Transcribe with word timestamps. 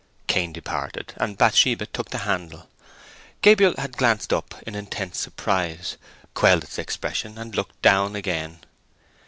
Cain 0.25 0.51
departed, 0.51 1.13
and 1.17 1.37
Bathsheba 1.37 1.85
took 1.85 2.09
the 2.09 2.17
handle. 2.25 2.67
Gabriel 3.43 3.75
had 3.77 3.97
glanced 3.97 4.33
up 4.33 4.59
in 4.65 4.73
intense 4.73 5.19
surprise, 5.19 5.95
quelled 6.33 6.63
its 6.63 6.79
expression, 6.79 7.37
and 7.37 7.53
looked 7.55 7.79
down 7.83 8.15
again. 8.15 8.61